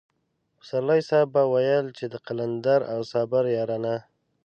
[0.59, 3.95] پسرلی صاحب به ويل چې د قلندر او صابر يارانه.